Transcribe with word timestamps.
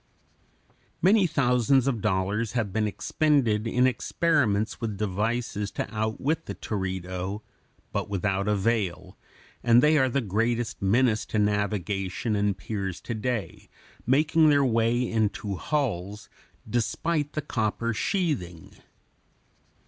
Many 1.03 1.27
thousands 1.27 1.85
of 1.85 2.01
dollars 2.01 2.53
have 2.53 2.73
been 2.73 2.87
expended 2.87 3.67
in 3.67 3.85
experiments 3.85 4.81
with 4.81 4.97
devices 4.97 5.69
to 5.73 5.87
outwit 5.95 6.47
the 6.47 6.55
teredo, 6.55 7.43
but 7.91 8.09
without 8.09 8.47
avail, 8.47 9.15
and 9.61 9.83
they 9.83 9.99
are 9.99 10.09
the 10.09 10.19
greatest 10.19 10.81
menace 10.81 11.23
to 11.27 11.37
navigation 11.37 12.35
and 12.35 12.57
piers 12.57 12.99
to 13.01 13.13
day, 13.13 13.69
making 14.07 14.49
their 14.49 14.65
way 14.65 15.07
into 15.07 15.53
hulls, 15.57 16.29
despite 16.67 17.33
the 17.33 17.41
copper 17.43 17.93
sheathing. 17.93 18.77